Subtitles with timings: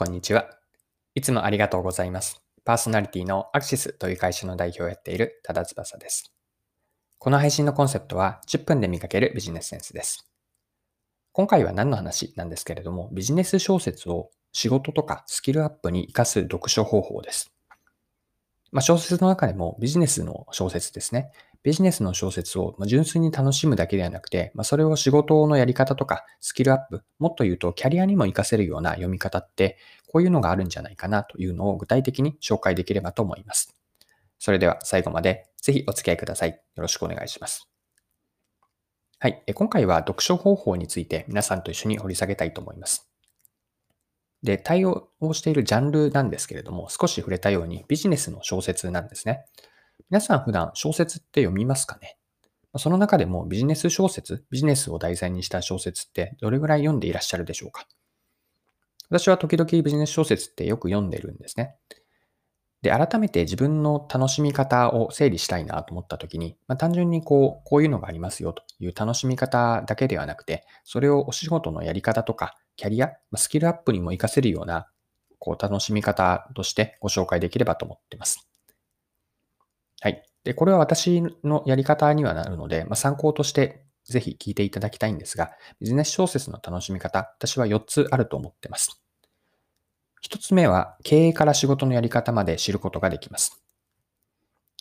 [0.00, 0.48] こんにちは。
[1.14, 2.42] いつもありがとうございます。
[2.64, 6.32] パーソナリティのアクシスという会社の代表をやっている多田翼です。
[7.18, 10.26] この配信のコンセプトは10分で見かけるビジネスセンスです。
[11.32, 17.52] 今回は何の話なんですけれども、ビジネス小説を仕事とかスキルアップに活かす読書方法です。
[18.72, 21.30] まあ、小説の中でもビジネスの小説ですね。
[21.62, 29.76] ビジネスの小説を純粋に楽しむだけではなくて、ま、それを仕事のやり方とかスキルアップ、もっと言うとキャリアにも活かせるような読み方って、
[30.08, 33.76] こういうのがあるんじゃないかなというのを具体的に紹介できればと思います。
[34.38, 36.50] それでは最後までぜひお付き合いください。
[36.50, 37.68] よろしくお願いします。
[39.18, 39.42] はい。
[39.54, 43.10] 今回は読書方法について皆さんと一緒に掘り下げたいと思います。
[44.42, 49.44] で、対応をしているジャンルなんですけれども、少し触れたようにビジネスの小説なんですね。
[50.08, 52.16] 皆さん普段小説って読みますかね？
[52.76, 57.86] その中でもビジネス小説、ビジネスを題材にした小説ってどれぐらい読んでいらっしゃるでしょうか？
[59.08, 61.74] 私は時々ビジネス小説ってよく読んでるんですね。
[62.82, 74.88] で、改めて自分の楽しみ方を整理したいなと思った時に、まあ、単純にこう、こういうのがありますよという楽しみ方だけではなくて、それをお仕事のやり方とか、キャリアま、スキルアップにも活かせるような、
[75.38, 78.49] こう、楽しみ方としてご紹介できればと思っています。
[80.00, 80.22] はい。
[80.44, 89.00] で、これは私のやり方にはなるので、まあ、参考としてぜひ聞いていただきたいんですが、ビジネス小説の楽しみ方、私は4つあると思ってます。
[90.22, 93.62] 1つ目は、経営から仕事のやり方まで知ることができます。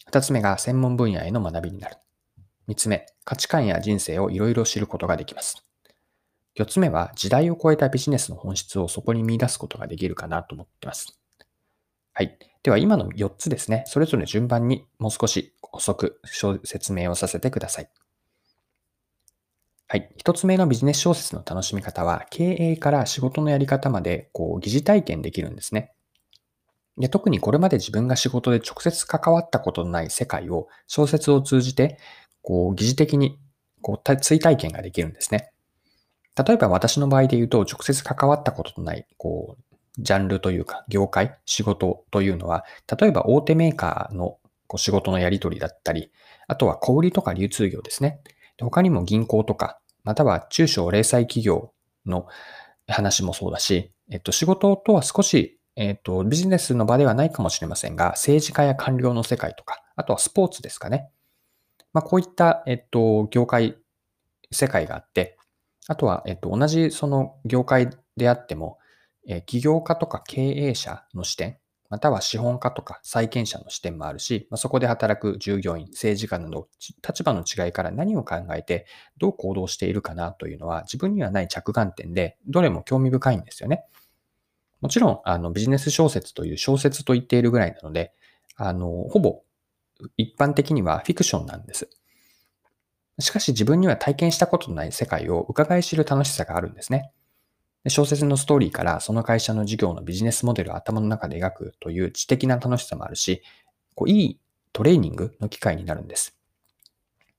[0.07, 1.97] 2つ目が、専門分野への学びになる。
[2.67, 5.65] 3つ目、価値観や人生をいろいろ知ることができます。
[6.55, 11.19] 4つ目は、時代を超えたビジネスの本質をそこに見出すことができるかなと思ってます。
[12.13, 12.48] はい。
[12.63, 16.19] では今の4つですね、それぞれ順番にもう少し補足、
[16.63, 17.89] 説明をさせてください。
[19.87, 20.11] はい。
[20.17, 25.93] 一つ目のビジネス小説の楽しみ方は、経営から仕事のやり方まで、こう、疑似体験できるんですね。
[26.99, 31.97] で特にこれまで自分が仕事で直接関わったことのない世界を小説を通じて、
[32.43, 33.39] こう、疑似的に、
[33.81, 35.51] こう、追体験ができるんですね。
[36.35, 39.68] 例えば私の場合で言うと、直接関わったことのない、こう、
[39.99, 42.65] ジャンルというか、業界、仕事というのは、
[42.99, 44.37] 例えば大手メーカーの
[44.75, 46.11] 仕事のやり取りだったり、
[46.47, 48.21] あとは小売とか流通業ですね。
[48.59, 51.71] 他にも銀行とか、または中小零細企業
[52.05, 52.27] の
[52.87, 61.09] 話もそうだし、えっと、仕事とは少し、えっと、ビジネスの場ではないかもしれませんが、政治家や官僚の世界とか、あとはスポーツですかね。
[61.93, 63.77] まあ、こういった、えっと、業界、
[64.51, 65.37] 世界があって、
[65.87, 68.78] あとは、えっと、同じその業界であっても、
[69.31, 71.59] え起業家とか経営者の視点、
[71.89, 76.67] または資本家とか債権者の視点もあるし、ま、そこで働く従業員、政治家など、
[77.07, 83.85] 立場の違いから何を考えて、どう行動しているかなというのは、自分にはない着眼点で、どれも興味深いんですよね。
[84.81, 88.13] もちろん、あの、ビジネス小説という小説と言っているぐらいなので、
[88.55, 89.41] あの、ほぼ
[90.17, 91.89] 一般的にはフィクションなんです。
[93.19, 97.11] しかし自分には体験したことのない世界を伺い知る楽しさがあるんですね。
[97.87, 103.41] 小説のストーリーからその会社の事業のビジネスモデルを頭の中で描くという知的な楽しさもあるし、
[103.95, 104.39] こういい
[104.73, 106.35] トレーニングの機会になるんです。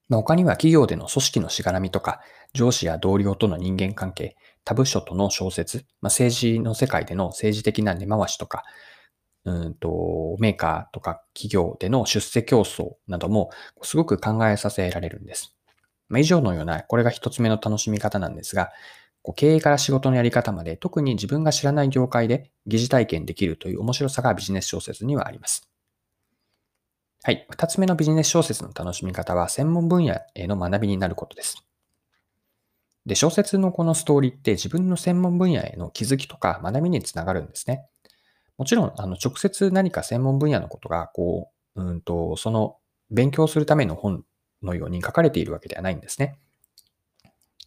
[0.09, 2.21] まあ、他には企業での組織のしがらみとか、
[2.53, 8.65] 上司や同僚との人間関係、他部署との小説、まあ、政治の世界での政治的な根回しとか、
[9.45, 15.55] うんとメーカーとか企業での出世競争などもすごく考えさせられるんです。
[16.09, 18.71] まあ、以上のような、これが一つ目の楽しみ方なんですが、
[19.23, 25.69] こう経営から仕事のやり方まで特に自分が知らない業界で疑似体験できるという面白さがビジネス小説にはあります。
[27.23, 27.47] はい。
[27.51, 31.63] 二つ目のビジネス小説の楽しみ方は専門分野への学びになることです。
[33.05, 37.87] で、小説のこのストーリーって自分の専門分野への気づきとか学びにつながるんですね。
[38.57, 42.77] もちろん、あの、直接何か専門分野のことが、こう、うんと、その
[43.11, 44.25] 勉強するための本
[44.63, 46.39] のように書かれているわけではないんですね。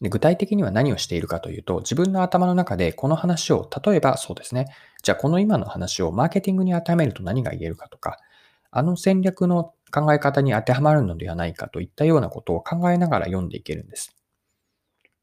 [0.02, 4.68] で具体的には何をしているかというと、自分の頭の中でこの話を、例えばそうですね、
[5.02, 8.18] じゃあこの今の話をマーケティングに当てはめると何が言えるかとか、
[8.72, 14.16] あの戦略の考え方に当てはまるのではないかといったようなことを考えながら読んでいけるんです。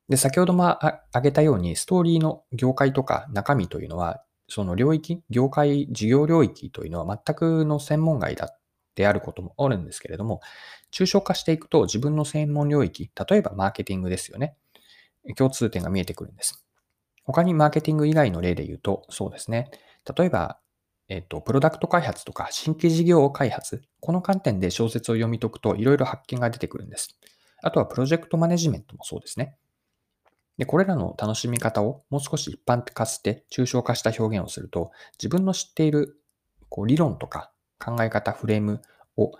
[0.09, 8.57] で、先ほども挙げたように、ストーリーの業界とか中身というのは、その領域、業界、事業領域というのは全くの専門外だ
[8.95, 10.41] であることもあるんですけれども、
[10.93, 14.57] 抽象化していくと自分の専門領域、例えばマーケティングですよね。
[15.37, 16.65] 共通点が見えてくるんです。
[17.25, 19.71] 他にマーケティング以外の例で言うと、そうですね。
[20.17, 20.59] 例えば、
[21.09, 27.17] えっと、プロダクト開発とか新規事業開発、この観点で小説を読み解くといろいろ発見が出てくるんです。
[27.63, 29.57] あとはプロジェクトマネジメントもそうですね。
[30.57, 36.21] で、これらの楽しみ方をもう少し一般化して抽象化した表現をすると、自分の知っている
[36.69, 37.51] こう理論とか
[37.85, 38.83] 考え方、フレーム
[39.17, 39.33] を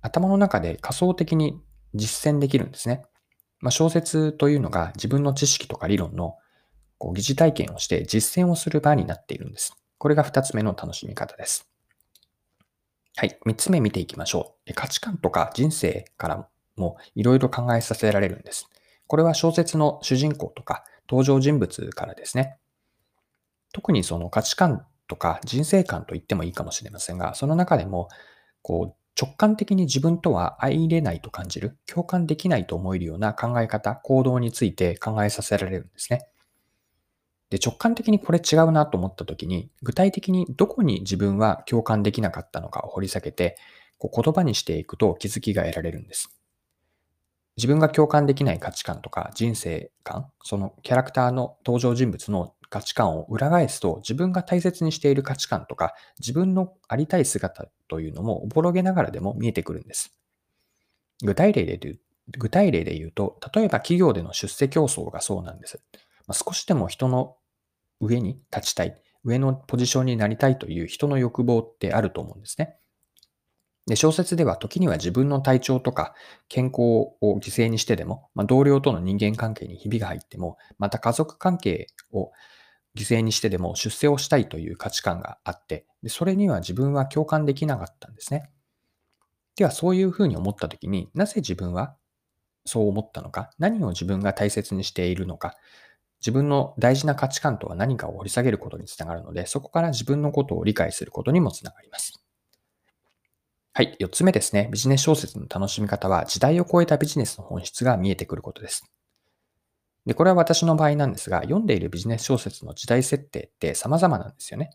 [0.00, 1.60] 頭の中で仮想的に
[1.94, 3.04] 実践できるんですね。
[3.60, 6.36] まあ、小説というのが自分の知識とか理論の
[6.98, 9.76] こう疑似体験をして実践をする場になっているんです。
[9.98, 11.68] これが二つ目の楽しみ方です。
[13.14, 13.38] はい。
[13.44, 14.74] 三つ目見ていきましょう。
[14.74, 18.68] 価値観とか人生からもいろいろ考えさせられるんです。
[19.06, 22.56] これは小説の主人公とか登場人物からですね。
[23.72, 28.08] 特にその価値観とか人生観と言ってもいいかもしれませんが、その中でも、
[28.62, 36.26] こう、直感的に自分とは相入れないと感じる、共感できないと思えるような考え方、行動について考えさせられるんですね。
[37.50, 43.58] で、直感的にこれ違うなと思った時に、具体的にどこに自分は共感できなかったのかを掘り下げて、
[43.98, 46.34] こう言葉にしていくと気づきが得られるんです。
[47.58, 60.14] 自分が共感できない価値観とか人生観、そのキャラクターの登場人物の価値観を裏返すと、自分が大切にしている価値観とか、自分のありたい姿というのもおぼろげながらでも見えてくるんです。
[61.22, 62.00] 具体例で言う
[62.38, 65.80] 具体例で言うと、例えば企業での出世競争がそうなんです。
[66.26, 67.36] ま、少しでも人の
[68.00, 72.76] 上に立ちたい、上のポジションになりたいという人の欲望ってあると思うんですね。
[73.86, 76.14] で小説では時には自分の体調とか
[76.48, 76.80] 健康
[77.20, 82.30] を犠牲にしてでも、まあ、同僚との人間関係にひびが入っても、また家族関係を
[82.96, 88.50] 犠牲にしてでも出世をしたいという価値観があって、でそれには自分は共感できなかったんですね。
[89.56, 91.96] ではそういうふうに思った時になぜ自分は
[92.64, 95.56] そう思ったのか、何を自分が大切にしているのか、
[96.20, 102.22] 自分の大事な価値観とは何かを掘り下げることにつながるので、そこから自分のことを理解することにもつながります。
[103.74, 103.96] はい。
[103.98, 104.68] 四つ目ですね。
[104.70, 108.91] ビジネス小説の楽しみ方は、時代を超えたビジネスの本質が見えてくることです。
[110.06, 114.70] で、これは私の場合なんですが、読んでいるビジネス小説の時代設定って様々なんですよね。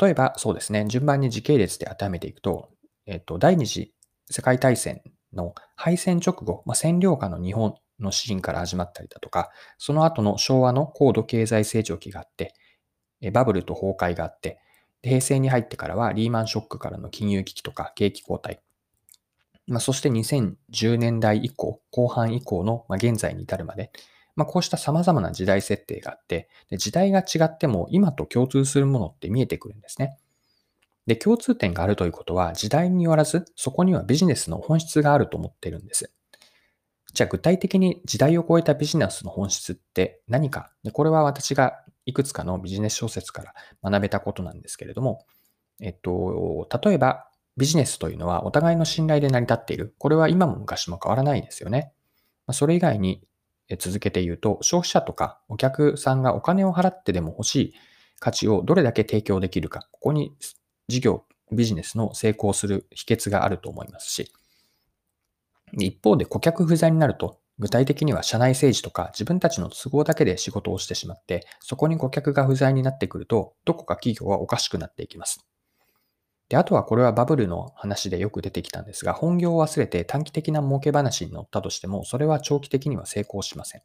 [0.00, 0.86] 例えば、そうですね。
[0.88, 2.70] 順番に時系列で当てはめていくと、
[3.06, 3.92] えっと、第二次
[4.30, 5.02] 世界大戦
[5.32, 12.54] の敗戦直後、まあ、占領下の日本のシーンから始まったりだとか、その後の昭和の高度経済成長期があって、
[13.32, 14.60] バブルと崩壊があって、
[15.02, 18.58] 平成に入ってからはリーマンショックからの金融危機とか景気後退、
[19.70, 23.92] まあ、そして2010年代以降、後半以降の、ま現在に至るまで、
[24.36, 30.18] まあ、こうした様々な時代設定があって、で時代が違っても今と共通するものって見えてくるんですね。
[31.06, 36.12] で、共通点があるということは、時代によらず、そこにはビジネスの本質があると思ってるんです。
[37.12, 40.72] じゃあ具体的に時代を超えたビジネスの本質って何か？
[40.84, 45.24] でこれは私がいくつかのビジネス小説から学べたことなんですけれども、
[45.80, 47.29] えっと、例えば
[47.60, 49.94] ビジネスというのはお互いの信頼で成り立っている。
[49.98, 51.92] これは今も昔も変わらないですよね。
[52.52, 53.22] それ以外に
[53.78, 57.74] 続けて言うと、消費者とかお客さんがお金を払ってでも欲しい
[58.18, 60.34] 価値をどれだけ提供できるか、ここに
[60.88, 64.32] 事業、ビジネスの成功する秘訣があると思いますし、
[65.74, 75.46] 一方で顧客不在になると、具体的には社内政治とか自分たちの都合だけで仕事をしてしまって、そこに顧客が不在になってくると、どこか企業はおかしくなっていきます。
[76.50, 83.82] で、あとはこれはバブルの話でよく出てきたんですが、本業を忘れて短期的な儲け話に乗ったとしても、それは長期的には成功しません。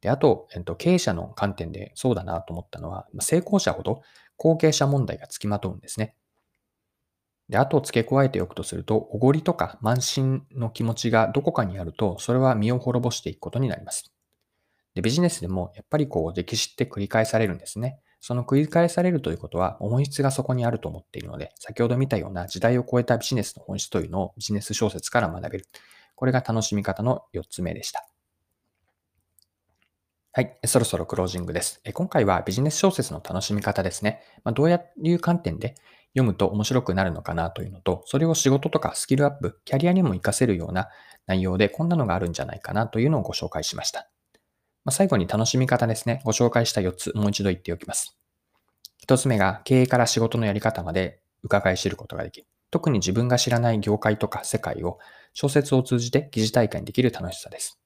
[0.00, 4.02] で、あと、えっと、経営者の観点でそうだなと思ったのは、成功者ほど
[4.36, 6.14] 後継者問題がつきまとうんですね。
[7.48, 14.12] で、あと付け加えておくとすると、おごりとか慢心の気持ちがどこかにあると、それは身を滅ぼしていくことになります。
[14.94, 18.00] で、ビジネスでもやっぱりこう歴史って繰り返されるんですね。
[18.22, 25.66] その繰り返されるということは、本質がそこにあると思っているので、先ほど見たような時代を超えたビジネスの本質というのをビジネス小説から学べる。
[26.14, 28.06] これが楽しみ方の4つ目でした。
[30.30, 30.56] はい。
[30.66, 31.82] そろそろクロージングです。
[31.92, 34.22] 今回はビジネス小説の楽しみ方ですね。
[34.44, 35.74] まあ、どういう観点で
[36.14, 40.90] 読むと面白くなるのかなというのと、それを仕事とかスキルアップ、キャリアにも活かせるような
[41.26, 44.11] 内容でこんなのがあるんじゃないかなというのをご紹介しました。
[44.84, 46.22] まあ、最後に楽しみ方ですね。
[46.24, 48.16] ご紹介した4つ、もう一度言っておきます。
[49.00, 52.46] 1つ目が経営から仕事のやり方まで伺い知ることができる。
[52.70, 54.98] 特に自分が知らない業界とか世界を
[55.34, 57.78] 小説を通じて疑似体験できる楽しさです。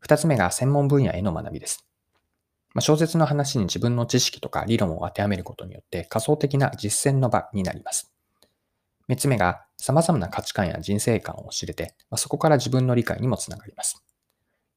[0.00, 1.86] 2つ目が専門分野への学びです。
[2.74, 8.12] まあ、小説の話に自分の知識とか理論を当てはめることによって仮想的な実践の場になります。
[9.08, 14.05] 3つ目が様々な価値観や人生観を知れて、まあ、そこから自分の理解にもつながります。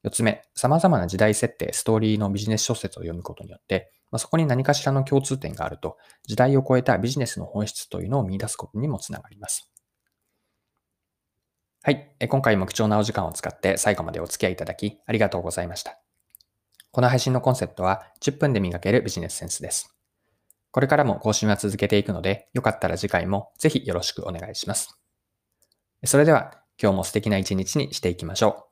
[0.04, 9.70] 4つ目、様々な時代設定、ストーリーのビジネス小説を読むことによって、まあ、そこに何かしらの共通点があると、時代を超えたビジネスの本質というのを見出すことにもつながります。
[11.82, 12.14] はい。
[12.28, 15.98] 今回も貴重なお時間を使って最後までお付き合いいただきありがとうございました。
[16.90, 19.96] この配信のコンセプトは10分で磨けるビジネスセンスです。
[20.72, 24.98] これからも更新は続けていくので、よかったら次回もぜひよろしくお願いします。
[26.04, 28.69] それでは今日も素敵な一日にしていきましょう。